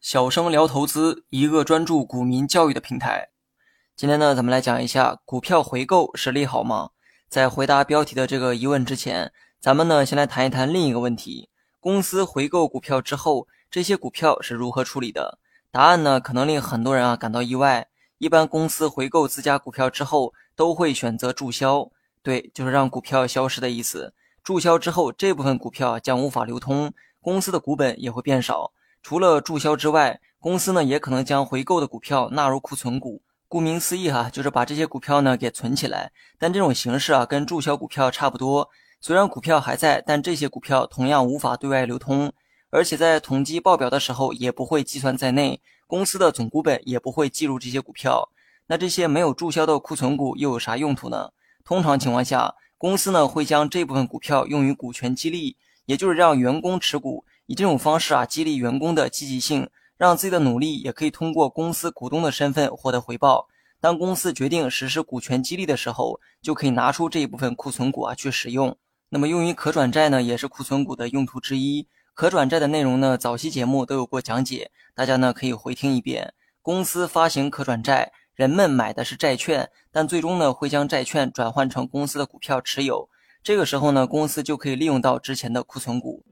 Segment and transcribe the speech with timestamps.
[0.00, 3.28] 小生聊投资，一个专注股民教育的平台。
[3.94, 6.90] 今天呢，咱们来讲一下股票回购是利好吗？
[7.28, 11.48] 在回答标题的这个疑问之前，咱们呢先来谈一谈另一个问题：
[11.78, 15.38] 公司回购股票之后，这些股票是如何处理的？
[15.70, 17.86] 答案呢可能令很多人啊感到意外。
[18.18, 21.88] 一般公司回购自家股票之后，都会选择注销，
[22.22, 24.12] 对，就是让股票消失的意思。
[24.46, 28.70] 注销之后，这部分股票将无法流通，公司的股本也会变少。
[29.02, 33.20] 除了注销之外，公司呢也可能将回购的股票纳入库存股。
[33.48, 36.12] 顾名思义哈，就是把这些股票呢给存起来。
[36.38, 38.70] 但这种形式啊，跟注销股票差不多。
[39.00, 42.32] 虽然股票还在，但这些股票同样无法对外流通，
[42.70, 45.60] 而且在统计报表的时候也不会计算在内。
[45.88, 48.30] 公司的总股本也不会计入这些股票。
[48.68, 51.32] 那这些没有注销的库存股又有啥用途呢？
[51.64, 57.24] 通常情况下，公司呢会将这部分股票用于股权激励，也就是让员工持股。
[57.46, 63.46] 以这种方式啊，激励员工的积极性，让自己的努力也可以通过公司股东的身份获得回报。
[63.80, 68.76] 当公司决定实施股权激励的时候，就可以拿出这一部分库存股啊去使用。
[69.10, 71.86] 那么用于可转债呢，也是库存股的用途之一。
[72.14, 76.34] 可转债的内容呢，早期节目都有过讲解，大家呢可以回听一遍。
[76.62, 83.08] 公司发行可转债，人们买的是债券，但最终呢会将债券转换成公司的股票持有。
[83.42, 86.22] 这个时候呢，公司就可以利用到之前的库存股。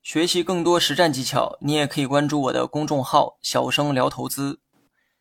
[0.00, 4.60] 学习更多实战技巧，你也可以关注我的公众号“小生聊投资”。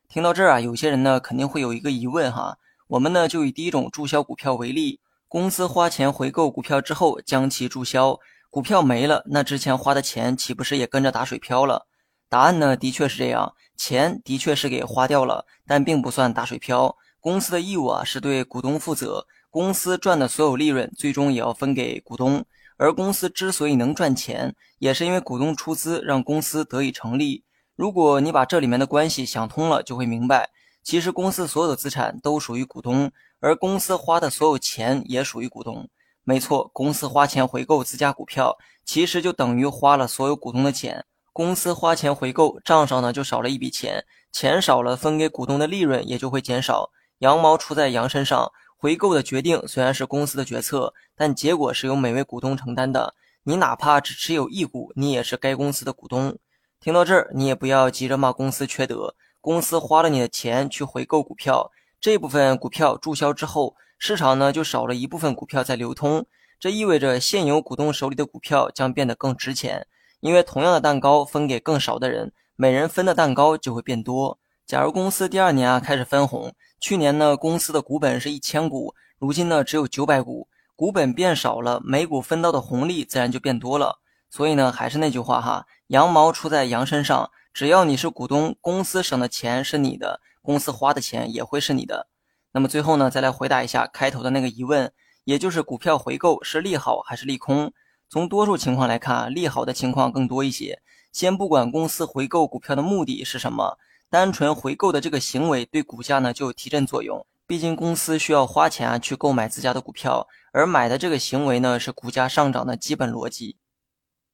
[0.08, 8.20] 听到这儿啊，有些人呢肯定会有一个疑问哈，我们呢就以第一种注销股票为例，公司花钱回购股票之后将其注销，
[8.52, 11.88] 股票没了，那之前花的钱岂不是也跟着打水漂了？
[12.30, 16.96] 答案呢的确是这样，钱的确是给花掉了，但并不算打水漂。
[17.20, 22.46] 公司的义务啊是对股东负责，公司赚的所有利润最终也要分给股东。
[22.78, 27.44] 而公司之所以能赚钱，也是因为股东出资让公司得以成立。
[27.76, 30.50] 如果你把这里面的关系想通了，就会明白，
[30.82, 33.12] 其实公司所有的资产都属于股东，
[33.42, 35.90] 而公司花的所有钱也属于股东。
[36.24, 41.04] 没错，公司花钱回购自家股票，其实就等于花了所有股东的钱。
[41.34, 46.92] 公司花钱回购，账上呢就少了一笔钱，钱少了，分给股东的利润也就会减少。
[47.20, 48.52] 羊毛出在羊身上。
[48.82, 53.14] 回购的决定虽然是公司的决策，但结果是由每位股东承担的。
[53.44, 56.38] 你哪怕只持有一股，你也是该公司的股东。
[56.80, 59.16] 听到这儿，你也不要急着骂公司缺德。
[59.42, 61.70] 公司花了你的钱去回购股票，
[62.00, 66.26] 这部分股票注销之后，市场呢就少了一部分股票在流通。
[66.58, 69.88] 这意味着现有股东手里的股票将变得更值钱，
[70.20, 74.38] 因为同样的蛋糕分给更少的人，每人分的蛋糕就会变多。
[74.66, 76.54] 假如公司第二年啊开始分红。
[76.82, 80.48] 去年呢，公司的股本是一千股，如今呢只有九百股，
[80.78, 84.00] 股本变少了，每股分到的红利自然就变多了。
[84.30, 92.08] 所以呢，还是那句话哈，羊毛出在羊身上，只要你是股东，公司省的钱是你的，公司花的钱也会是你的。
[92.54, 94.94] 那么最后呢，再来回答一下开头的那个疑问，
[95.26, 97.74] 也就是股票回购是利好还是利空？
[98.10, 100.82] 从多数情况来看，利好的情况更多一些。
[101.12, 103.78] 先不管公司回购股票的目的是什么。
[104.12, 113.58] 单纯回购的这个行为对股价呢就有提振作用，毕竟公司需要花钱啊去购买自家的股票，而买的这个行为呢是股价上涨的基本逻辑。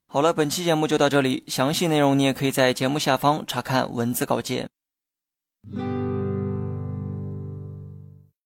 [0.08, 4.70] 好了，本期节目就到这里，详细内容你也可以在节目下方查看文字稿件。